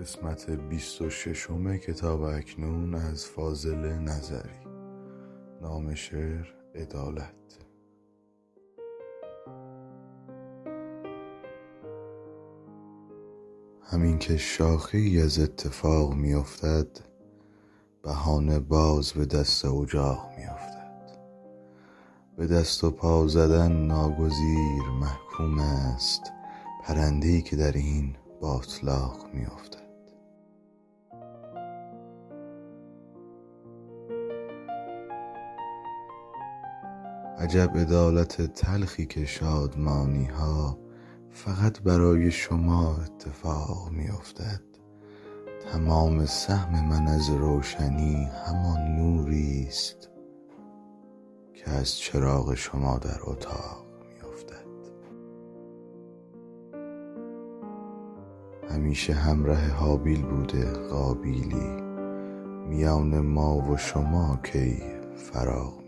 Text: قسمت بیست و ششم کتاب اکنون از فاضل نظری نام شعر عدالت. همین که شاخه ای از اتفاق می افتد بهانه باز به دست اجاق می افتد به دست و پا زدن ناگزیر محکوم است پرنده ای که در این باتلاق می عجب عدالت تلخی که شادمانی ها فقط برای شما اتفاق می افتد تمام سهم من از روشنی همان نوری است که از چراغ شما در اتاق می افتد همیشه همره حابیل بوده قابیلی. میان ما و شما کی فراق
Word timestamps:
قسمت 0.00 0.50
بیست 0.50 1.02
و 1.02 1.10
ششم 1.10 1.76
کتاب 1.76 2.22
اکنون 2.22 2.94
از 2.94 3.26
فاضل 3.26 3.98
نظری 3.98 4.66
نام 5.62 5.94
شعر 5.94 6.46
عدالت. 6.74 7.34
همین 13.82 14.18
که 14.18 14.36
شاخه 14.36 14.98
ای 14.98 15.22
از 15.22 15.38
اتفاق 15.38 16.14
می 16.14 16.34
افتد 16.34 16.88
بهانه 18.02 18.58
باز 18.58 19.12
به 19.12 19.24
دست 19.24 19.64
اجاق 19.64 20.30
می 20.38 20.44
افتد 20.44 21.18
به 22.36 22.46
دست 22.46 22.84
و 22.84 22.90
پا 22.90 23.26
زدن 23.26 23.72
ناگزیر 23.72 24.82
محکوم 25.00 25.58
است 25.58 26.22
پرنده 26.84 27.28
ای 27.28 27.42
که 27.42 27.56
در 27.56 27.72
این 27.72 28.16
باتلاق 28.40 29.34
می 29.34 29.46
عجب 37.38 37.70
عدالت 37.76 38.42
تلخی 38.42 39.06
که 39.06 39.24
شادمانی 39.24 40.24
ها 40.24 40.78
فقط 41.30 41.80
برای 41.80 42.30
شما 42.30 42.96
اتفاق 42.96 43.90
می 43.90 44.08
افتد 44.08 44.60
تمام 45.72 46.26
سهم 46.26 46.88
من 46.88 47.08
از 47.08 47.30
روشنی 47.30 48.28
همان 48.46 48.96
نوری 48.96 49.66
است 49.68 50.08
که 51.54 51.70
از 51.70 51.96
چراغ 51.96 52.54
شما 52.54 52.98
در 52.98 53.18
اتاق 53.22 53.86
می 54.08 54.28
افتد 54.28 54.66
همیشه 58.70 59.12
همره 59.12 59.68
حابیل 59.68 60.22
بوده 60.22 60.72
قابیلی. 60.72 61.82
میان 62.68 63.20
ما 63.20 63.56
و 63.56 63.76
شما 63.76 64.40
کی 64.42 64.82
فراق 65.16 65.81